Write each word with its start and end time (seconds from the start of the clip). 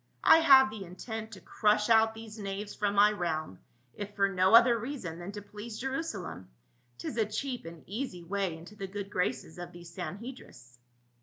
I 0.23 0.39
have 0.39 0.71
the 0.71 0.83
intent 0.83 1.31
to 1.33 1.41
crush 1.41 1.87
out 1.87 2.15
these 2.15 2.39
knaves 2.39 2.73
from 2.73 2.95
my 2.95 3.11
realm, 3.11 3.59
if 3.93 4.15
for 4.15 4.27
no 4.27 4.55
other 4.55 4.75
reason 4.79 5.19
than 5.19 5.31
to 5.33 5.43
please 5.43 5.77
Jerusalem; 5.77 6.49
'tis 6.97 7.17
a 7.17 7.25
cheap 7.27 7.65
and 7.67 7.83
easy 7.85 8.23
way 8.23 8.57
into 8.57 8.75
the 8.75 8.87
good 8.87 9.11
graces 9.11 9.59
of 9.59 9.71
these 9.71 9.95
Sanhe 9.95 10.35
drists." 10.35 10.79